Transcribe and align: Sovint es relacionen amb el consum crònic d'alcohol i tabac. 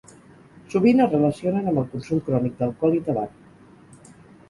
Sovint 0.75 1.03
es 1.05 1.11
relacionen 1.11 1.71
amb 1.73 1.83
el 1.83 1.87
consum 1.93 2.25
crònic 2.31 2.59
d'alcohol 2.65 3.01
i 3.01 3.07
tabac. 3.11 4.13